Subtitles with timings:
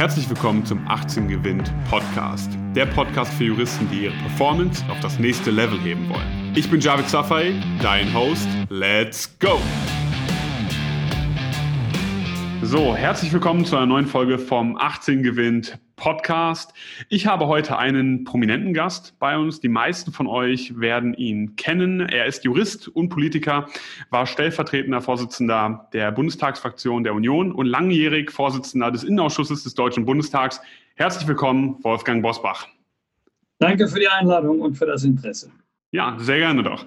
[0.00, 2.50] Herzlich willkommen zum 18 Gewinnt Podcast.
[2.74, 6.54] Der Podcast für Juristen, die ihre Performance auf das nächste Level heben wollen.
[6.56, 8.48] Ich bin Javid Safai, dein Host.
[8.70, 9.60] Let's go!
[12.62, 16.72] So, herzlich willkommen zu einer neuen Folge vom 18 Gewinnt Podcast.
[17.10, 19.60] Ich habe heute einen prominenten Gast bei uns.
[19.60, 22.00] Die meisten von euch werden ihn kennen.
[22.00, 23.66] Er ist Jurist und Politiker,
[24.08, 30.60] war stellvertretender Vorsitzender der Bundestagsfraktion der Union und langjährig Vorsitzender des Innenausschusses des Deutschen Bundestags.
[30.94, 32.66] Herzlich willkommen, Wolfgang Bosbach.
[33.58, 35.52] Danke für die Einladung und für das Interesse.
[35.92, 36.86] Ja, sehr gerne doch.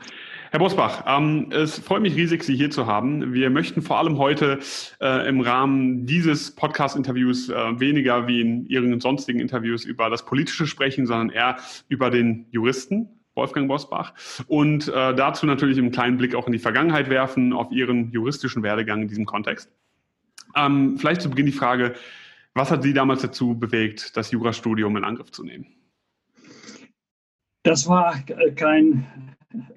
[0.53, 3.33] Herr Bosbach, ähm, es freut mich riesig, Sie hier zu haben.
[3.33, 4.59] Wir möchten vor allem heute
[5.01, 10.67] äh, im Rahmen dieses Podcast-Interviews äh, weniger wie in Ihren sonstigen Interviews über das Politische
[10.67, 11.57] sprechen, sondern eher
[11.89, 14.13] über den Juristen, Wolfgang Bosbach.
[14.45, 18.61] Und äh, dazu natürlich einen kleinen Blick auch in die Vergangenheit werfen, auf Ihren juristischen
[18.61, 19.71] Werdegang in diesem Kontext.
[20.55, 21.95] Ähm, vielleicht zu Beginn die Frage,
[22.53, 25.65] was hat Sie damals dazu bewegt, das Jurastudium in Angriff zu nehmen?
[27.63, 28.19] Das war
[28.55, 29.07] kein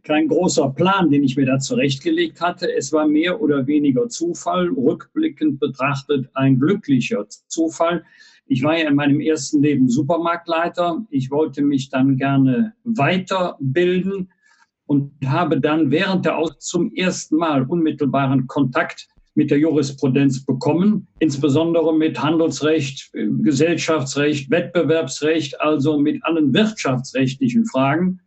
[0.03, 2.73] kein großer Plan, den ich mir da zurechtgelegt hatte.
[2.73, 8.05] Es war mehr oder weniger Zufall, rückblickend betrachtet ein glücklicher Zufall.
[8.47, 11.05] Ich war ja in meinem ersten Leben Supermarktleiter.
[11.11, 14.31] Ich wollte mich dann gerne weiterbilden
[14.87, 21.09] und habe dann während der Aus zum ersten Mal unmittelbaren Kontakt mit der Jurisprudenz bekommen,
[21.19, 28.21] insbesondere mit Handelsrecht, Gesellschaftsrecht, Wettbewerbsrecht, also mit allen wirtschaftsrechtlichen Fragen.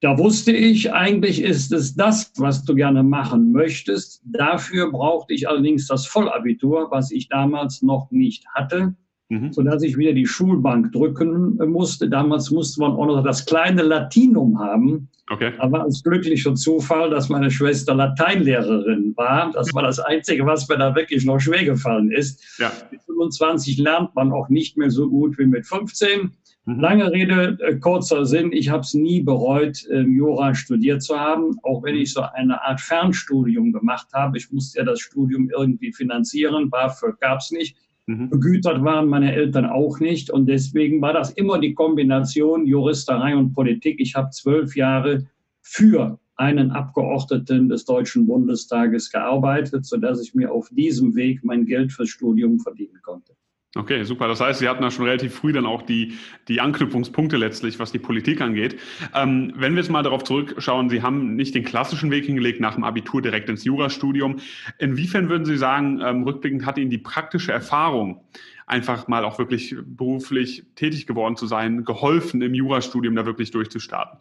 [0.00, 4.22] Da wusste ich, eigentlich ist es das, was du gerne machen möchtest.
[4.24, 8.94] Dafür brauchte ich allerdings das Vollabitur, was ich damals noch nicht hatte,
[9.28, 9.52] mhm.
[9.52, 12.08] sodass ich wieder die Schulbank drücken musste.
[12.08, 15.08] Damals musste man auch noch das kleine Latinum haben.
[15.30, 15.52] Okay.
[15.58, 19.50] Aber als glücklicher Zufall, dass meine Schwester Lateinlehrerin war.
[19.52, 22.40] Das war das Einzige, was mir da wirklich noch schwer gefallen ist.
[22.58, 22.70] Ja.
[22.92, 26.30] Mit 25 lernt man auch nicht mehr so gut wie mit 15.
[26.68, 26.80] Mhm.
[26.80, 28.52] Lange Rede, äh, kurzer Sinn.
[28.52, 32.62] Ich habe es nie bereut, äh, Jura studiert zu haben, auch wenn ich so eine
[32.62, 34.36] Art Fernstudium gemacht habe.
[34.36, 37.74] Ich musste ja das Studium irgendwie finanzieren, BAföG gab es nicht.
[38.06, 38.28] Mhm.
[38.28, 40.30] Begütert waren meine Eltern auch nicht.
[40.30, 43.98] Und deswegen war das immer die Kombination Juristerei und Politik.
[43.98, 45.26] Ich habe zwölf Jahre
[45.62, 51.92] für einen Abgeordneten des Deutschen Bundestages gearbeitet, sodass ich mir auf diesem Weg mein Geld
[51.92, 53.32] fürs Studium verdienen konnte.
[53.76, 54.28] Okay, super.
[54.28, 56.14] Das heißt, Sie hatten da schon relativ früh dann auch die,
[56.48, 58.78] die Anknüpfungspunkte letztlich, was die Politik angeht.
[59.14, 62.76] Ähm, wenn wir jetzt mal darauf zurückschauen, Sie haben nicht den klassischen Weg hingelegt nach
[62.76, 64.38] dem Abitur direkt ins Jurastudium.
[64.78, 68.22] Inwiefern würden Sie sagen, ähm, rückblickend hat Ihnen die praktische Erfahrung,
[68.66, 74.18] einfach mal auch wirklich beruflich tätig geworden zu sein, geholfen, im Jurastudium da wirklich durchzustarten?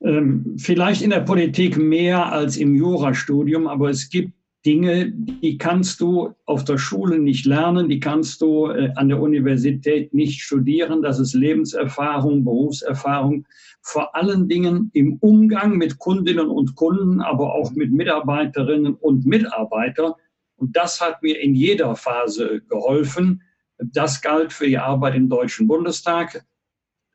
[0.00, 4.32] Ähm, vielleicht in der Politik mehr als im Jurastudium, aber es gibt
[4.66, 9.22] Dinge, die kannst du auf der Schule nicht lernen, die kannst du äh, an der
[9.22, 11.02] Universität nicht studieren.
[11.02, 13.46] Das ist Lebenserfahrung, Berufserfahrung,
[13.80, 20.14] vor allen Dingen im Umgang mit Kundinnen und Kunden, aber auch mit Mitarbeiterinnen und Mitarbeitern.
[20.56, 23.42] Und das hat mir in jeder Phase geholfen.
[23.78, 26.44] Das galt für die Arbeit im Deutschen Bundestag,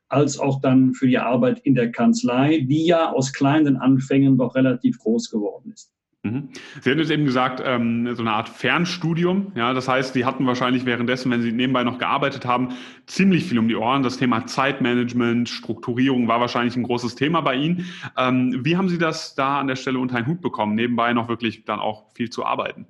[0.08, 4.54] als auch dann für die Arbeit in der Kanzlei, die ja aus kleinen Anfängen doch
[4.54, 5.92] relativ groß geworden ist.
[6.24, 6.50] Mhm.
[6.80, 9.52] Sie hatten jetzt eben gesagt, ähm, so eine Art Fernstudium.
[9.56, 12.74] Ja, das heißt, Sie hatten wahrscheinlich währenddessen, wenn Sie nebenbei noch gearbeitet haben,
[13.06, 14.04] ziemlich viel um die Ohren.
[14.04, 17.86] Das Thema Zeitmanagement, Strukturierung war wahrscheinlich ein großes Thema bei Ihnen.
[18.16, 21.28] Ähm, wie haben Sie das da an der Stelle unter einen Hut bekommen, nebenbei noch
[21.28, 22.86] wirklich dann auch viel zu arbeiten?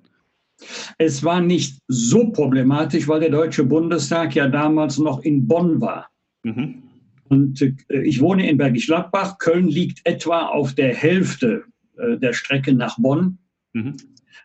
[0.98, 6.08] Es war nicht so problematisch, weil der Deutsche Bundestag ja damals noch in Bonn war.
[6.42, 6.82] Mhm.
[7.30, 9.38] Und äh, ich wohne in Bergisch Gladbach.
[9.38, 11.64] Köln liegt etwa auf der Hälfte
[11.96, 13.38] der Strecke nach Bonn,
[13.72, 13.96] mhm.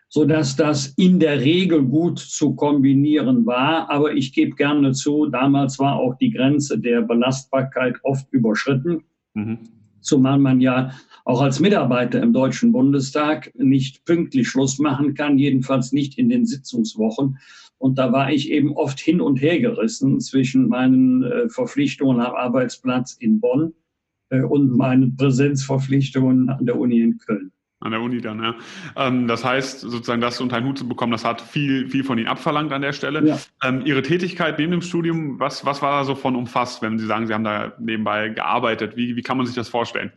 [0.09, 3.90] sodass das in der Regel gut zu kombinieren war.
[3.90, 9.03] Aber ich gebe gerne zu, damals war auch die Grenze der Belastbarkeit oft überschritten,
[9.34, 9.59] mhm.
[10.02, 10.91] zumal man ja
[11.25, 16.46] auch als Mitarbeiter im Deutschen Bundestag nicht pünktlich Schluss machen kann, jedenfalls nicht in den
[16.46, 17.38] Sitzungswochen.
[17.80, 22.33] Und da war ich eben oft hin und her gerissen zwischen meinen äh, Verpflichtungen am
[22.33, 23.87] Arbeitsplatz in Bonn äh,
[24.29, 27.51] und meine Präsenzverpflichtungen an der Uni in Köln.
[27.79, 28.56] An der Uni dann, ja.
[28.95, 32.18] Ähm, das heißt, sozusagen das unter einen Hut zu bekommen, das hat viel, viel von
[32.18, 33.24] Ihnen abverlangt an der Stelle.
[33.24, 33.39] Ja.
[33.63, 37.06] Ähm, Ihre Tätigkeit neben dem Studium, was, was war da so von umfasst, wenn Sie
[37.06, 38.97] sagen, Sie haben da nebenbei gearbeitet?
[38.97, 40.12] Wie, wie kann man sich das vorstellen?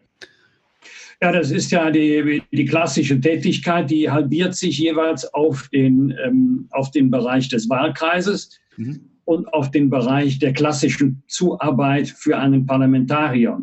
[1.20, 6.66] Ja, das ist ja die, die klassische Tätigkeit, die halbiert sich jeweils auf den, ähm,
[6.70, 8.58] auf den Bereich des Wahlkreises.
[8.78, 13.60] Mhm und auf den Bereich der klassischen Zuarbeit für einen Parlamentarier.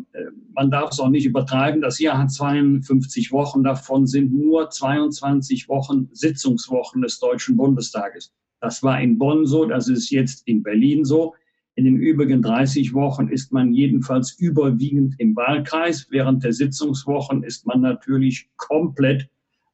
[0.58, 1.80] Man darf es auch nicht übertreiben.
[1.80, 3.62] Das Jahr hat 52 Wochen.
[3.62, 8.32] Davon sind nur 22 Wochen Sitzungswochen des Deutschen Bundestages.
[8.60, 11.36] Das war in Bonn so, das ist jetzt in Berlin so.
[11.76, 16.08] In den übrigen 30 Wochen ist man jedenfalls überwiegend im Wahlkreis.
[16.10, 19.28] Während der Sitzungswochen ist man natürlich komplett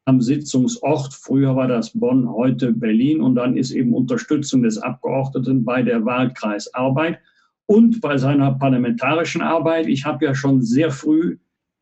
[0.05, 1.15] am Sitzungsort.
[1.15, 3.23] Früher war das Bonn, heute Berlin.
[3.23, 7.21] Und dann ist eben Unterstützung des Abgeordneten bei der Wahlkreisarbeit
[7.67, 9.87] und bei seiner parlamentarischen Arbeit.
[9.87, 11.39] Ich habe ja schon sehr früh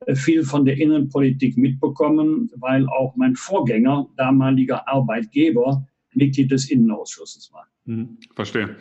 [0.06, 7.52] äh, viel von der Innenpolitik mitbekommen, weil auch mein Vorgänger, damaliger Arbeitgeber, Mitglied des Innenausschusses
[7.52, 7.66] war.
[7.84, 8.76] Mhm, verstehe.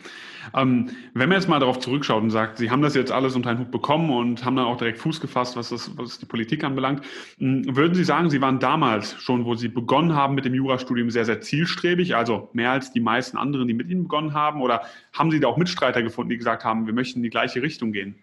[0.56, 3.50] Ähm, wenn man jetzt mal darauf zurückschaut und sagt, Sie haben das jetzt alles unter
[3.50, 6.64] einen Hut bekommen und haben dann auch direkt Fuß gefasst, was, das, was die Politik
[6.64, 7.04] anbelangt,
[7.40, 11.10] hm, würden Sie sagen, Sie waren damals schon, wo Sie begonnen haben mit dem Jurastudium,
[11.10, 14.62] sehr, sehr zielstrebig, also mehr als die meisten anderen, die mit Ihnen begonnen haben?
[14.62, 14.82] Oder
[15.14, 17.92] haben Sie da auch Mitstreiter gefunden, die gesagt haben, wir möchten in die gleiche Richtung
[17.92, 18.16] gehen?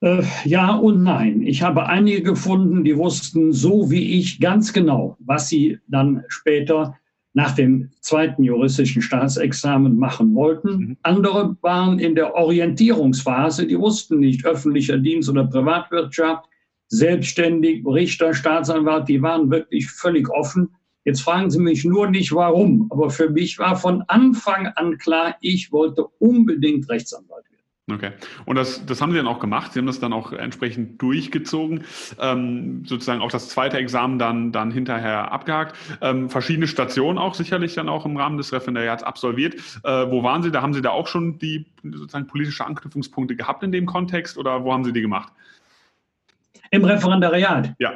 [0.00, 1.42] Äh, ja und nein.
[1.42, 6.98] Ich habe einige gefunden, die wussten so wie ich ganz genau, was sie dann später
[7.36, 10.70] nach dem zweiten juristischen Staatsexamen machen wollten.
[10.70, 10.96] Mhm.
[11.02, 16.46] Andere waren in der Orientierungsphase, die wussten nicht öffentlicher Dienst oder Privatwirtschaft,
[16.88, 20.70] selbstständig, Richter, Staatsanwalt, die waren wirklich völlig offen.
[21.04, 25.36] Jetzt fragen Sie mich nur nicht warum, aber für mich war von Anfang an klar,
[25.42, 27.44] ich wollte unbedingt Rechtsanwalt.
[27.88, 28.10] Okay.
[28.46, 29.72] Und das, das haben Sie dann auch gemacht.
[29.72, 31.84] Sie haben das dann auch entsprechend durchgezogen,
[32.20, 35.76] ähm, sozusagen auch das zweite Examen dann, dann hinterher abgehakt.
[36.00, 39.54] Ähm, verschiedene Stationen auch sicherlich dann auch im Rahmen des Referendariats absolviert.
[39.84, 40.50] Äh, wo waren Sie?
[40.50, 44.64] Da haben Sie da auch schon die sozusagen politische Anknüpfungspunkte gehabt in dem Kontext oder
[44.64, 45.32] wo haben Sie die gemacht?
[46.72, 47.72] Im Referendariat?
[47.78, 47.92] Ja.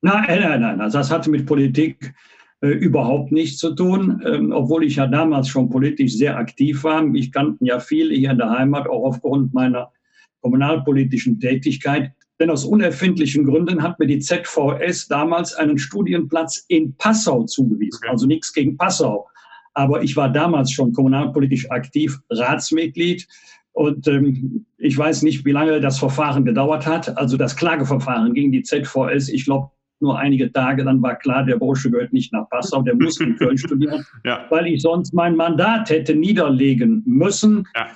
[0.00, 0.80] Nein, nein, nein.
[0.80, 2.14] Also das hatte mit Politik
[2.60, 7.04] äh, überhaupt nichts zu tun, ähm, obwohl ich ja damals schon politisch sehr aktiv war.
[7.14, 9.92] Ich kannten ja viele hier in der Heimat, auch aufgrund meiner
[10.40, 12.12] kommunalpolitischen Tätigkeit.
[12.40, 18.00] Denn aus unerfindlichen Gründen hat mir die ZVS damals einen Studienplatz in Passau zugewiesen.
[18.08, 19.28] Also nichts gegen Passau.
[19.74, 23.26] Aber ich war damals schon kommunalpolitisch aktiv, Ratsmitglied.
[23.72, 27.16] Und ähm, ich weiß nicht, wie lange das Verfahren gedauert hat.
[27.16, 29.70] Also das Klageverfahren gegen die ZVS, ich glaube,
[30.00, 33.36] nur einige Tage, dann war klar, der Bursche gehört nicht nach Passau, der muss in
[33.36, 34.46] Köln studieren, ja.
[34.50, 37.66] weil ich sonst mein Mandat hätte niederlegen müssen.
[37.74, 37.88] Ja.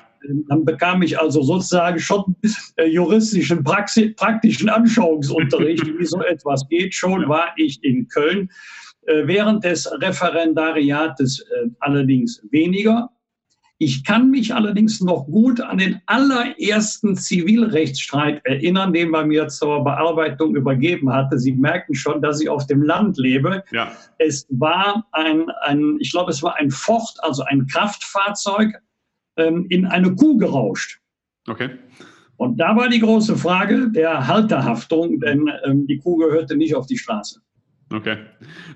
[0.49, 2.37] Dann bekam ich also sozusagen schon
[2.77, 6.95] äh, juristischen, Praxi praktischen Anschauungsunterricht, wie so etwas geht.
[6.95, 8.49] Schon war ich in Köln.
[9.07, 13.11] Äh, während des Referendariates äh, allerdings weniger.
[13.85, 19.83] Ich kann mich allerdings noch gut an den allerersten Zivilrechtsstreit erinnern, den man mir zur
[19.83, 21.37] Bearbeitung übergeben hatte.
[21.37, 23.65] Sie merken schon, dass ich auf dem Land lebe.
[23.73, 23.91] Ja.
[24.19, 28.81] Es war ein, ein, ich glaube, es war ein Ford, also ein Kraftfahrzeug,
[29.37, 31.01] ähm, in eine Kuh gerauscht.
[31.49, 31.71] Okay.
[32.37, 36.87] Und da war die große Frage der Halterhaftung, denn ähm, die Kuh gehörte nicht auf
[36.87, 37.41] die Straße.
[37.93, 38.17] Okay.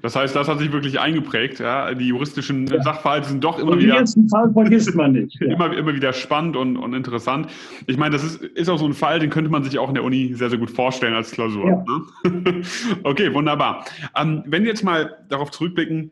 [0.03, 1.59] Das heißt, das hat sich wirklich eingeprägt.
[1.61, 1.95] Ja?
[1.95, 2.83] Die juristischen ja.
[2.83, 4.03] Sachverhalte sind doch immer und wieder.
[4.03, 5.37] Den Fall vergisst man nicht.
[5.47, 5.53] Ja.
[5.53, 7.49] immer, immer wieder spannend und, und interessant.
[7.87, 9.95] Ich meine, das ist, ist auch so ein Fall, den könnte man sich auch in
[9.95, 11.85] der Uni sehr, sehr gut vorstellen als Klausur.
[12.25, 12.63] Ne?
[13.05, 13.85] okay, wunderbar.
[14.17, 16.11] Ähm, wenn wir jetzt mal darauf zurückblicken,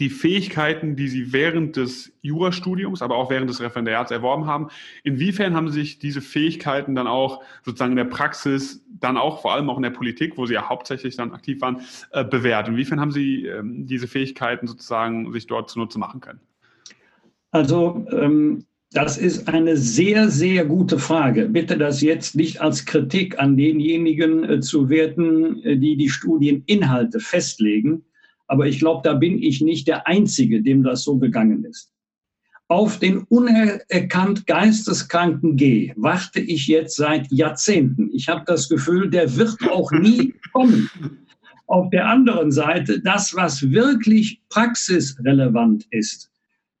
[0.00, 4.68] die Fähigkeiten, die Sie während des Jurastudiums, aber auch während des Referendariats erworben haben,
[5.02, 9.68] inwiefern haben sich diese Fähigkeiten dann auch sozusagen in der Praxis, dann auch vor allem
[9.70, 11.80] auch in der Politik, wo Sie ja hauptsächlich dann aktiv waren,
[12.12, 12.68] äh, bewährt?
[12.68, 16.40] Inwiefern haben Sie ähm, diese Fähigkeiten sozusagen sich dort zunutze machen können?
[17.50, 21.46] Also ähm, das ist eine sehr, sehr gute Frage.
[21.48, 27.20] Bitte das jetzt nicht als Kritik an denjenigen äh, zu werten, äh, die die Studieninhalte
[27.20, 28.04] festlegen
[28.48, 31.92] aber ich glaube, da bin ich nicht der Einzige, dem das so gegangen ist.
[32.66, 38.10] Auf den unerkannt geisteskranken G warte ich jetzt seit Jahrzehnten.
[38.12, 40.90] Ich habe das Gefühl, der wird auch nie kommen.
[41.66, 46.30] Auf der anderen Seite, das, was wirklich praxisrelevant ist,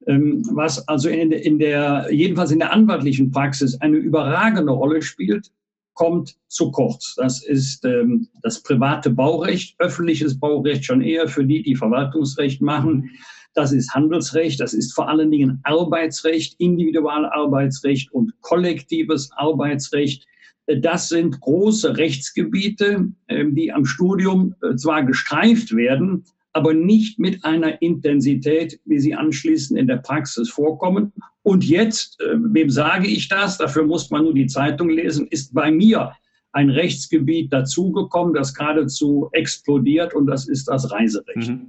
[0.06, 5.50] ähm, was also in, in der, jedenfalls in der anwaltlichen Praxis eine überragende Rolle spielt,
[5.98, 7.16] kommt zu kurz.
[7.16, 13.10] Das ist ähm, das private Baurecht, öffentliches Baurecht schon eher für die, die Verwaltungsrecht machen.
[13.54, 20.24] Das ist Handelsrecht, das ist vor allen Dingen Arbeitsrecht, Individualarbeitsrecht und kollektives Arbeitsrecht.
[20.66, 26.24] Das sind große Rechtsgebiete, ähm, die am Studium äh, zwar gestreift werden,
[26.58, 31.12] aber nicht mit einer Intensität, wie sie anschließend in der Praxis vorkommen.
[31.44, 33.58] Und jetzt, äh, wem sage ich das?
[33.58, 36.12] Dafür muss man nur die Zeitung lesen, ist bei mir
[36.50, 41.48] ein Rechtsgebiet dazugekommen, das geradezu explodiert und das ist das Reiserecht.
[41.48, 41.66] Mhm.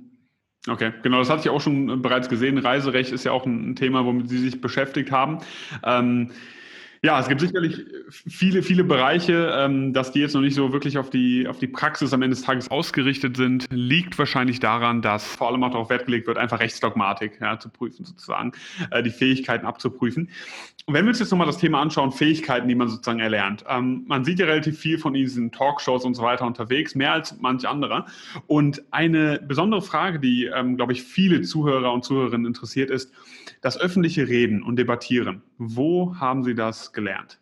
[0.68, 2.58] Okay, genau, das hatte ich auch schon bereits gesehen.
[2.58, 5.38] Reiserecht ist ja auch ein Thema, womit Sie sich beschäftigt haben.
[5.84, 6.32] Ähm,
[7.02, 10.98] Ja, es gibt sicherlich viele, viele Bereiche, ähm, dass die jetzt noch nicht so wirklich
[10.98, 15.26] auf die, auf die Praxis am Ende des Tages ausgerichtet sind, liegt wahrscheinlich daran, dass
[15.26, 18.52] vor allem auch darauf Wert gelegt wird, einfach Rechtsdogmatik ja, zu prüfen, sozusagen,
[18.92, 20.30] äh, die Fähigkeiten abzuprüfen.
[20.90, 23.64] Und wenn wir uns jetzt nochmal das Thema anschauen, Fähigkeiten, die man sozusagen erlernt.
[23.70, 27.38] Ähm, man sieht ja relativ viel von diesen Talkshows und so weiter unterwegs, mehr als
[27.40, 28.08] manch anderer.
[28.48, 33.14] Und eine besondere Frage, die, ähm, glaube ich, viele Zuhörer und Zuhörerinnen interessiert, ist
[33.62, 35.44] das öffentliche Reden und Debattieren.
[35.60, 37.40] Wo haben Sie das gelernt?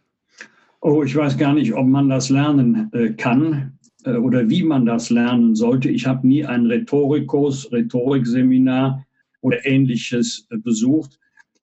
[0.81, 4.85] Oh, ich weiß gar nicht, ob man das lernen äh, kann äh, oder wie man
[4.85, 5.89] das lernen sollte.
[5.89, 9.05] Ich habe nie einen Rhetorikkurs, Rhetorikseminar
[9.41, 11.19] oder ähnliches äh, besucht.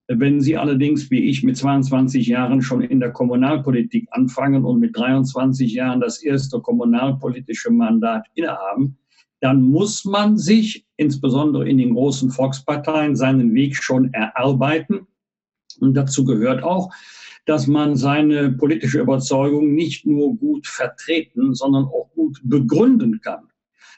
[0.07, 4.97] Wenn Sie allerdings, wie ich, mit 22 Jahren schon in der Kommunalpolitik anfangen und mit
[4.97, 8.99] 23 Jahren das erste kommunalpolitische Mandat innehaben,
[9.41, 15.07] dann muss man sich insbesondere in den großen Volksparteien seinen Weg schon erarbeiten.
[15.81, 16.93] Und dazu gehört auch,
[17.47, 23.49] dass man seine politische Überzeugung nicht nur gut vertreten, sondern auch gut begründen kann.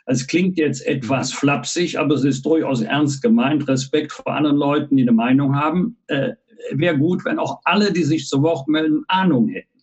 [0.06, 3.66] Es klingt jetzt etwas flapsig, aber es ist durchaus ernst gemeint.
[3.68, 5.96] Respekt vor anderen Leuten, die eine Meinung haben.
[6.06, 6.34] Äh,
[6.72, 9.76] Wäre gut, wenn auch alle, die sich zu Wort melden, Ahnung hätten.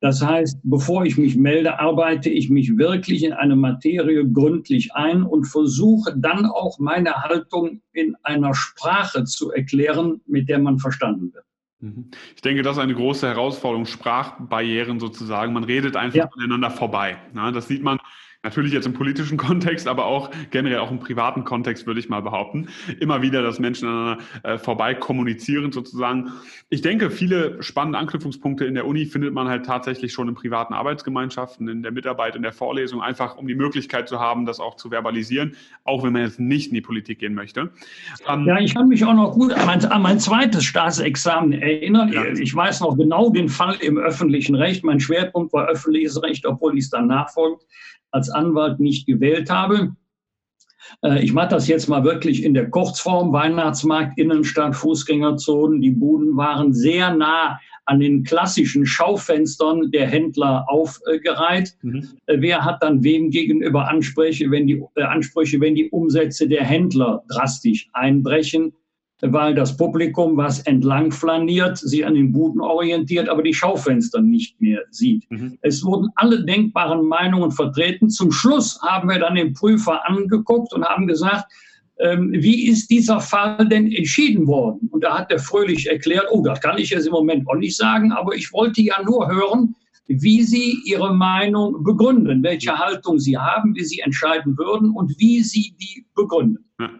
[0.00, 5.22] Das heißt, bevor ich mich melde, arbeite ich mich wirklich in eine Materie gründlich ein
[5.22, 11.32] und versuche dann auch meine Haltung in einer Sprache zu erklären, mit der man verstanden
[11.34, 11.44] wird.
[11.80, 12.10] Mhm.
[12.34, 15.52] Ich denke, das ist eine große Herausforderung, Sprachbarrieren sozusagen.
[15.52, 16.30] Man redet einfach ja.
[16.36, 17.18] aneinander vorbei.
[17.34, 17.98] Das sieht man
[18.42, 22.22] Natürlich jetzt im politischen Kontext, aber auch generell auch im privaten Kontext, würde ich mal
[22.22, 22.68] behaupten.
[22.98, 26.32] Immer wieder, dass Menschen aneinander äh, vorbei kommunizieren sozusagen.
[26.70, 30.72] Ich denke, viele spannende Anknüpfungspunkte in der Uni findet man halt tatsächlich schon in privaten
[30.72, 34.76] Arbeitsgemeinschaften, in der Mitarbeit, in der Vorlesung, einfach um die Möglichkeit zu haben, das auch
[34.76, 35.54] zu verbalisieren,
[35.84, 37.70] auch wenn man jetzt nicht in die Politik gehen möchte.
[38.26, 42.10] Ähm, ja, ich kann mich auch noch gut an mein, an mein zweites Staatsexamen erinnern.
[42.10, 42.24] Ja.
[42.24, 44.82] Ich weiß noch genau den Fall im öffentlichen Recht.
[44.82, 47.66] Mein Schwerpunkt war öffentliches Recht, obwohl ich es dann nachfolgt
[48.10, 49.94] als Anwalt nicht gewählt habe.
[51.02, 53.32] Äh, ich mache das jetzt mal wirklich in der Kurzform.
[53.32, 55.80] Weihnachtsmarkt, Innenstadt, Fußgängerzonen.
[55.80, 61.76] Die Buden waren sehr nah an den klassischen Schaufenstern der Händler aufgereiht.
[61.82, 62.08] Mhm.
[62.26, 66.64] Äh, wer hat dann wem gegenüber Ansprüche, wenn die äh, Ansprüche, wenn die Umsätze der
[66.64, 68.72] Händler drastisch einbrechen?
[69.22, 74.60] Weil das Publikum, was entlang flaniert, sich an den Buden orientiert, aber die Schaufenster nicht
[74.60, 75.30] mehr sieht.
[75.30, 75.58] Mhm.
[75.62, 78.08] Es wurden alle denkbaren Meinungen vertreten.
[78.08, 81.52] Zum Schluss haben wir dann den Prüfer angeguckt und haben gesagt,
[81.98, 84.88] ähm, wie ist dieser Fall denn entschieden worden?
[84.90, 87.76] Und da hat er fröhlich erklärt, oh, das kann ich jetzt im Moment auch nicht
[87.76, 89.74] sagen, aber ich wollte ja nur hören,
[90.06, 95.42] wie Sie Ihre Meinung begründen, welche Haltung Sie haben, wie Sie entscheiden würden und wie
[95.42, 96.64] Sie die begründen.
[96.80, 96.90] Ja.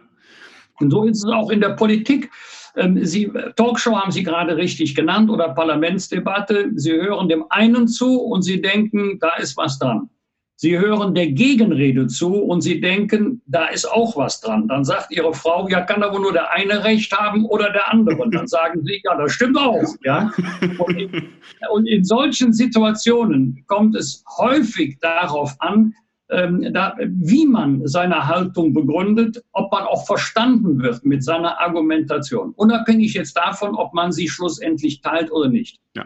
[0.81, 2.29] Und so ist es auch in der Politik.
[2.75, 6.71] Ähm, Sie, Talkshow haben Sie gerade richtig genannt oder Parlamentsdebatte.
[6.75, 10.09] Sie hören dem einen zu und Sie denken, da ist was dran.
[10.55, 14.67] Sie hören der Gegenrede zu und Sie denken, da ist auch was dran.
[14.67, 18.17] Dann sagt Ihre Frau, ja, kann aber nur der eine Recht haben oder der andere.
[18.17, 19.83] Und dann sagen Sie, ja, das stimmt auch.
[20.03, 20.31] Ja?
[20.77, 21.29] Und, in,
[21.71, 25.95] und in solchen Situationen kommt es häufig darauf an,
[26.31, 32.53] ähm, da, wie man seine Haltung begründet, ob man auch verstanden wird mit seiner Argumentation.
[32.55, 35.79] Unabhängig jetzt davon, ob man sie schlussendlich teilt oder nicht.
[35.95, 36.05] Ja.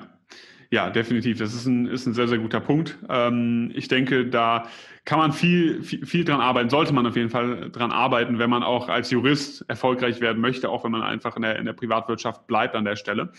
[0.75, 1.37] Ja, definitiv.
[1.37, 2.97] Das ist ein, ist ein sehr, sehr guter Punkt.
[3.07, 4.67] Ähm, ich denke, da
[5.05, 8.49] kann man viel, viel, viel dran arbeiten, sollte man auf jeden Fall dran arbeiten, wenn
[8.49, 11.71] man auch als Jurist erfolgreich werden möchte, auch wenn man einfach in der, in der
[11.71, 13.31] Privatwirtschaft bleibt an der Stelle.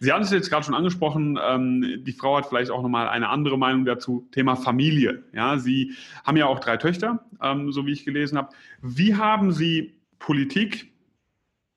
[0.00, 3.28] Sie haben es jetzt gerade schon angesprochen, ähm, die Frau hat vielleicht auch nochmal eine
[3.28, 5.24] andere Meinung dazu, Thema Familie.
[5.34, 5.92] Ja, Sie
[6.24, 8.48] haben ja auch drei Töchter, ähm, so wie ich gelesen habe.
[8.80, 10.90] Wie haben Sie Politik,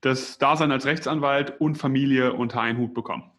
[0.00, 3.31] das Dasein als Rechtsanwalt und Familie unter einen Hut bekommen?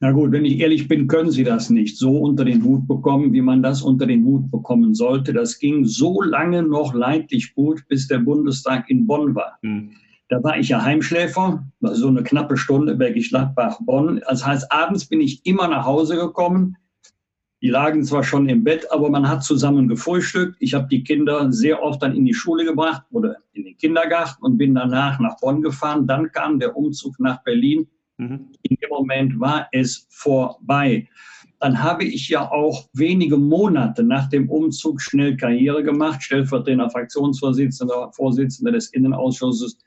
[0.00, 3.32] Na gut, wenn ich ehrlich bin, können Sie das nicht so unter den Hut bekommen,
[3.32, 5.32] wie man das unter den Hut bekommen sollte.
[5.32, 9.58] Das ging so lange noch leidlich gut, bis der Bundestag in Bonn war.
[9.62, 9.92] Hm.
[10.28, 14.20] Da war ich ja Heimschläfer, war so eine knappe Stunde Bergisch Gladbach, Bonn.
[14.26, 16.76] Das heißt, abends bin ich immer nach Hause gekommen.
[17.60, 20.56] Die lagen zwar schon im Bett, aber man hat zusammen gefrühstückt.
[20.58, 24.42] Ich habe die Kinder sehr oft dann in die Schule gebracht oder in den Kindergarten
[24.42, 26.08] und bin danach nach Bonn gefahren.
[26.08, 27.86] Dann kam der Umzug nach Berlin
[28.18, 28.48] Mhm.
[28.62, 31.08] In dem Moment war es vorbei.
[31.60, 38.10] Dann habe ich ja auch wenige Monate nach dem Umzug schnell Karriere gemacht, Stellvertreter Fraktionsvorsitzender,
[38.12, 39.78] Vorsitzender des Innenausschusses.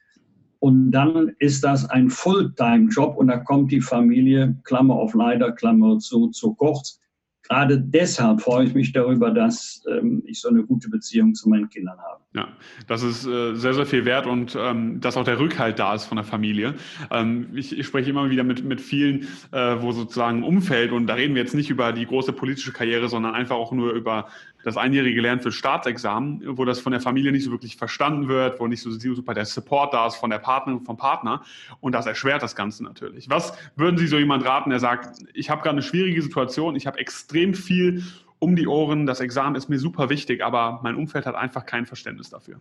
[0.60, 6.00] Und dann ist das ein Fulltime-Job und da kommt die Familie, Klammer auf leider, Klammer
[6.00, 7.00] zu, zu kurz.
[7.48, 11.70] Gerade deshalb freue ich mich darüber, dass ähm, ich so eine gute Beziehung zu meinen
[11.70, 12.22] Kindern habe.
[12.34, 12.50] Ja,
[12.88, 16.06] das ist äh, sehr, sehr viel wert und ähm, dass auch der Rückhalt da ist
[16.06, 16.74] von der Familie.
[17.12, 21.14] Ähm, ich, ich, spreche immer wieder mit, mit vielen, äh, wo sozusagen Umfeld, und da
[21.14, 24.28] reden wir jetzt nicht über die große politische Karriere, sondern einfach auch nur über
[24.66, 28.60] das einjährige Lernen für Staatsexamen, wo das von der Familie nicht so wirklich verstanden wird,
[28.60, 31.44] wo nicht so super der Support da ist von der Partnerin, vom Partner.
[31.82, 33.30] Und das erschwert das Ganze natürlich.
[33.30, 36.88] Was würden Sie so jemand raten, der sagt, ich habe gerade eine schwierige Situation, ich
[36.88, 38.04] habe extrem viel
[38.40, 41.86] um die Ohren, das Examen ist mir super wichtig, aber mein Umfeld hat einfach kein
[41.86, 42.60] Verständnis dafür?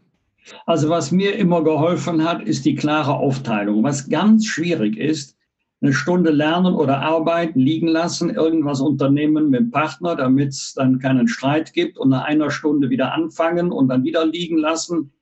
[0.67, 3.83] Also was mir immer geholfen hat, ist die klare Aufteilung.
[3.83, 5.39] Was ganz schwierig ist,
[5.85, 10.99] eine Stunde lernen oder arbeiten, liegen lassen, irgendwas unternehmen mit dem Partner, damit es dann
[10.99, 15.13] keinen Streit gibt und nach einer Stunde wieder anfangen und dann wieder liegen lassen.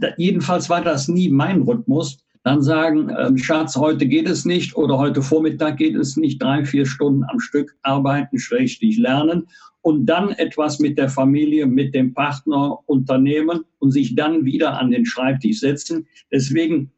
[0.00, 2.24] Da, jedenfalls war das nie mein Rhythmus.
[2.44, 6.64] Dann sagen, ähm, Schatz, heute geht es nicht oder heute Vormittag geht es nicht, drei,
[6.64, 9.48] vier Stunden am Stück arbeiten, schrägstrich lernen
[9.82, 14.90] und dann etwas mit der Familie, mit dem Partner unternehmen und sich dann wieder an
[14.90, 16.06] den Schreibtisch setzen.
[16.32, 16.90] Deswegen,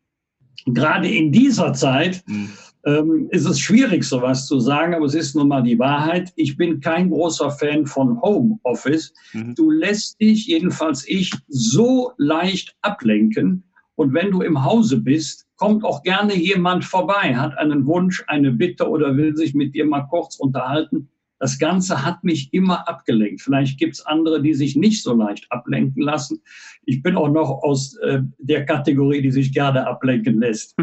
[0.66, 2.48] gerade in dieser Zeit, mhm
[2.84, 6.32] ähm, ist es schwierig, sowas zu sagen, aber es ist nun mal die Wahrheit.
[6.36, 9.12] Ich bin kein großer Fan von Homeoffice.
[9.32, 9.54] Mhm.
[9.54, 13.64] Du lässt dich, jedenfalls ich, so leicht ablenken.
[13.94, 18.50] Und wenn du im Hause bist, kommt auch gerne jemand vorbei, hat einen Wunsch, eine
[18.50, 21.08] Bitte oder will sich mit dir mal kurz unterhalten.
[21.42, 23.42] Das Ganze hat mich immer abgelenkt.
[23.42, 26.40] Vielleicht gibt es andere, die sich nicht so leicht ablenken lassen.
[26.84, 30.76] Ich bin auch noch aus äh, der Kategorie, die sich gerne ablenken lässt.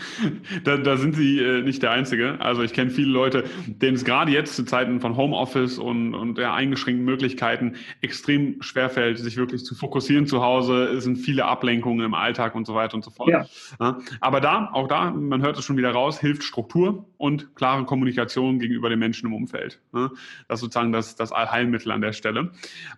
[0.64, 2.38] da, da, sind Sie äh, nicht der Einzige.
[2.38, 6.36] Also ich kenne viele Leute, denen es gerade jetzt zu Zeiten von Homeoffice und, und
[6.36, 10.84] der eingeschränkten Möglichkeiten extrem schwerfällt, sich wirklich zu fokussieren zu Hause.
[10.84, 13.30] Es sind viele Ablenkungen im Alltag und so weiter und so fort.
[13.30, 13.46] Ja.
[13.80, 17.86] Ja, aber da, auch da, man hört es schon wieder raus, hilft Struktur und klare
[17.86, 19.80] Kommunikation gegenüber den Menschen im Umfeld.
[19.94, 20.10] Ne?
[20.48, 22.50] Das ist sozusagen das, das Allheilmittel an der Stelle.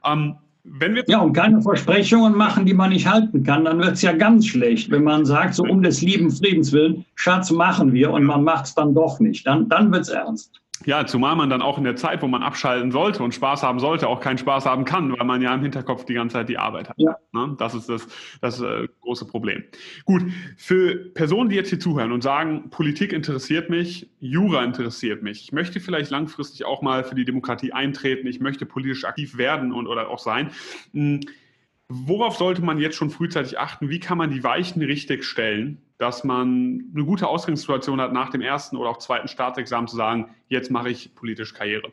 [0.05, 0.37] Ähm,
[0.69, 4.03] wenn wir ja, und keine Versprechungen machen, die man nicht halten kann, dann wird es
[4.03, 8.11] ja ganz schlecht, wenn man sagt, so um des lieben Friedens willen, Schatz, machen wir
[8.11, 9.47] und man macht es dann doch nicht.
[9.47, 10.61] Dann, dann wird es ernst.
[10.87, 13.81] Ja, zumal man dann auch in der Zeit, wo man abschalten sollte und Spaß haben
[13.81, 16.59] sollte, auch keinen Spaß haben kann, weil man ja im Hinterkopf die ganze Zeit die
[16.59, 16.97] Arbeit hat.
[16.99, 17.17] Ja.
[17.33, 17.57] Ne?
[17.59, 18.07] Das ist das,
[18.41, 19.65] das äh, große Problem.
[20.05, 20.23] Gut,
[20.57, 25.53] für Personen, die jetzt hier zuhören und sagen, Politik interessiert mich, Jura interessiert mich, ich
[25.53, 29.89] möchte vielleicht langfristig auch mal für die Demokratie eintreten, ich möchte politisch aktiv werden und
[29.89, 30.51] oder auch sein.
[30.93, 31.21] Hm,
[31.89, 33.89] worauf sollte man jetzt schon frühzeitig achten?
[33.89, 38.41] Wie kann man die Weichen richtig stellen, dass man eine gute Ausgangssituation hat, nach dem
[38.41, 41.93] ersten oder auch zweiten Staatsexamen zu sagen, jetzt mache ich politisch Karriere?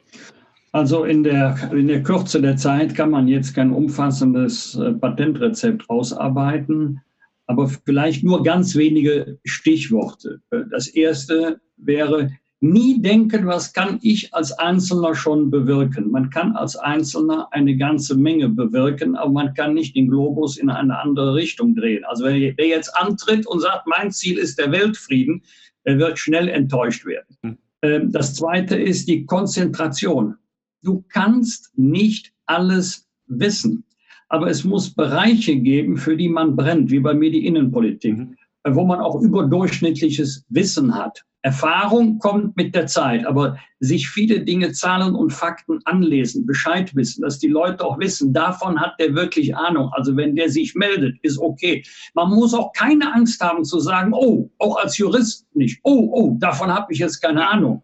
[0.71, 5.87] Also in der, in der Kürze der Zeit kann man jetzt kein umfassendes äh, Patentrezept
[5.87, 6.99] ausarbeiten,
[7.45, 10.41] aber vielleicht nur ganz wenige Stichworte.
[10.71, 12.31] Das erste wäre,
[12.63, 16.09] nie denken, was kann ich als Einzelner schon bewirken.
[16.09, 20.69] Man kann als Einzelner eine ganze Menge bewirken, aber man kann nicht den Globus in
[20.69, 22.05] eine andere Richtung drehen.
[22.05, 25.43] Also wer jetzt antritt und sagt, mein Ziel ist der Weltfrieden,
[25.85, 27.37] der wird schnell enttäuscht werden.
[27.43, 27.57] Hm.
[27.81, 30.35] Ähm, das zweite ist die Konzentration.
[30.83, 33.83] Du kannst nicht alles wissen,
[34.29, 38.35] aber es muss Bereiche geben, für die man brennt, wie bei mir die Innenpolitik, mhm.
[38.69, 44.71] wo man auch überdurchschnittliches Wissen hat Erfahrung kommt mit der Zeit, aber sich viele Dinge,
[44.71, 49.53] Zahlen und Fakten anlesen, Bescheid wissen, dass die Leute auch wissen, davon hat der wirklich
[49.55, 49.89] Ahnung.
[49.91, 51.83] Also wenn der sich meldet, ist okay.
[52.13, 56.37] Man muss auch keine Angst haben zu sagen, oh, auch als Jurist nicht, oh, oh,
[56.39, 57.83] davon habe ich jetzt keine Ahnung.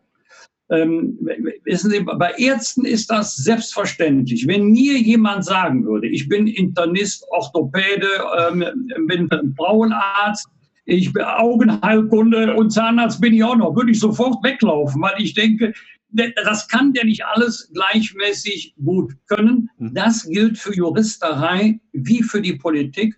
[0.71, 1.17] Ähm,
[1.65, 4.47] wissen Sie, bei Ärzten ist das selbstverständlich.
[4.47, 8.63] Wenn mir jemand sagen würde, ich bin Internist, Orthopäde, ähm,
[9.07, 10.47] bin Frauenarzt,
[10.89, 15.33] ich bin Augenheilkunde und Zahnarzt bin ich auch noch, würde ich sofort weglaufen, weil ich
[15.33, 15.73] denke,
[16.11, 19.69] das kann der nicht alles gleichmäßig gut können.
[19.77, 19.93] Mhm.
[19.93, 23.15] Das gilt für Juristerei wie für die Politik.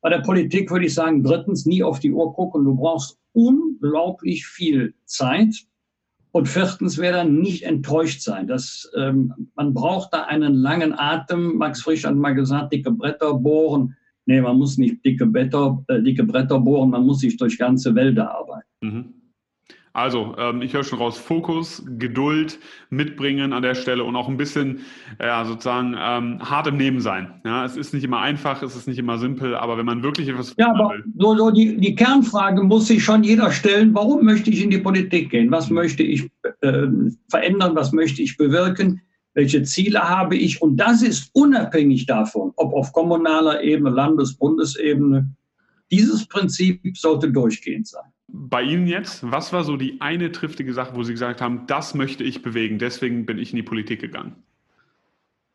[0.00, 2.64] Bei der Politik würde ich sagen, drittens, nie auf die Uhr gucken.
[2.64, 5.54] Du brauchst unglaublich viel Zeit.
[6.30, 8.46] Und viertens, wer dann nicht enttäuscht sein.
[8.46, 11.56] Das, ähm, man braucht da einen langen Atem.
[11.56, 13.96] Max Frisch hat mal gesagt, dicke Bretter bohren
[14.28, 17.94] Nee, man muss nicht dicke, Bretter, äh, dicke Bretter bohren, man muss sich durch ganze
[17.94, 18.68] Wälder arbeiten.
[18.82, 19.04] Mhm.
[19.94, 22.58] Also, ähm, ich höre schon raus, Fokus, Geduld
[22.90, 24.80] mitbringen an der Stelle und auch ein bisschen,
[25.18, 27.40] ja, sozusagen ähm, hart im Nehmen sein.
[27.46, 30.28] Ja, es ist nicht immer einfach, es ist nicht immer simpel, aber wenn man wirklich
[30.28, 34.26] etwas Ja, aber will, so, so die, die Kernfrage muss sich schon jeder stellen, warum
[34.26, 35.50] möchte ich in die Politik gehen?
[35.50, 35.76] Was mhm.
[35.76, 36.28] möchte ich
[36.60, 36.86] äh,
[37.30, 37.74] verändern?
[37.74, 39.00] Was möchte ich bewirken?
[39.38, 40.60] Welche Ziele habe ich.
[40.60, 45.30] Und das ist unabhängig davon, ob auf kommunaler Ebene, Landes-, Bundesebene.
[45.92, 48.10] Dieses Prinzip sollte durchgehend sein.
[48.26, 51.94] bei Ihnen jetzt, was war so die eine triftige Sache, wo Sie gesagt haben, das
[51.94, 54.34] möchte ich bewegen, deswegen bin ich in die Politik gegangen?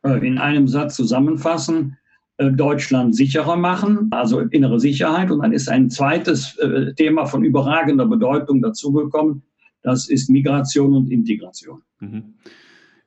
[0.03, 1.97] Äh, in einem Satz zusammenfassen,
[2.37, 5.29] äh, Deutschland sicherer machen, also innere Sicherheit.
[5.29, 9.43] Und dann ist ein zweites äh, Thema von überragender Bedeutung dazugekommen.
[9.81, 11.81] Das ist Migration und Integration.
[11.99, 12.35] Mhm.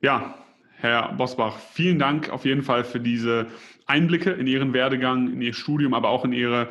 [0.01, 0.35] Ja,
[0.79, 3.47] Herr Bosbach, vielen Dank auf jeden Fall für diese
[3.87, 6.69] Einblicke in Ihren Werdegang, in Ihr Studium, aber auch in Ihre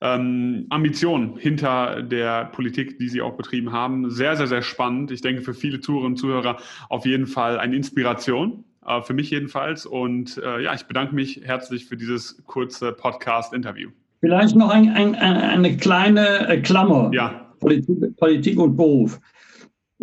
[0.00, 4.10] ähm, Ambitionen hinter der Politik, die Sie auch betrieben haben.
[4.10, 5.10] Sehr, sehr, sehr spannend.
[5.10, 6.56] Ich denke, für viele Zuhörerinnen und Zuhörer
[6.88, 9.84] auf jeden Fall eine Inspiration äh, für mich jedenfalls.
[9.84, 13.90] Und äh, ja, ich bedanke mich herzlich für dieses kurze Podcast-Interview.
[14.20, 17.10] Vielleicht noch ein, ein, eine kleine äh, Klammer.
[17.12, 17.52] Ja.
[17.60, 19.20] Politik, Politik und Beruf.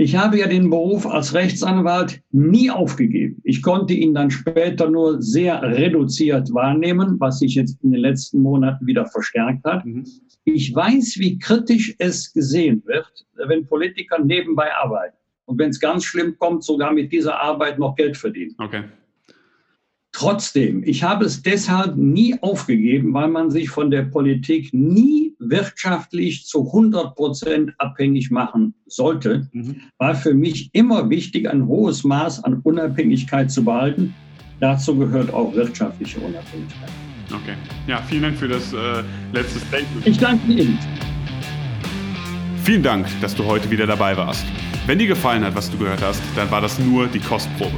[0.01, 3.41] Ich habe ja den Beruf als Rechtsanwalt nie aufgegeben.
[3.43, 8.41] Ich konnte ihn dann später nur sehr reduziert wahrnehmen, was sich jetzt in den letzten
[8.41, 9.85] Monaten wieder verstärkt hat.
[9.85, 10.05] Mhm.
[10.45, 13.11] Ich weiß, wie kritisch es gesehen wird,
[13.45, 17.97] wenn Politiker nebenbei arbeiten und wenn es ganz schlimm kommt, sogar mit dieser Arbeit noch
[17.97, 18.55] Geld verdienen.
[18.57, 18.83] Okay.
[20.11, 26.45] Trotzdem, ich habe es deshalb nie aufgegeben, weil man sich von der Politik nie wirtschaftlich
[26.45, 29.47] zu 100 Prozent abhängig machen sollte.
[29.53, 29.81] Mhm.
[29.99, 34.15] War für mich immer wichtig, ein hohes Maß an Unabhängigkeit zu behalten.
[34.59, 36.89] Dazu gehört auch wirtschaftliche Unabhängigkeit.
[37.27, 37.53] Okay.
[37.87, 40.05] Ja, vielen Dank für das äh, letzte Statement.
[40.05, 40.79] Ich danke Ihnen.
[42.63, 44.45] Vielen Dank, dass du heute wieder dabei warst.
[44.87, 47.77] Wenn dir gefallen hat, was du gehört hast, dann war das nur die Kostprobe.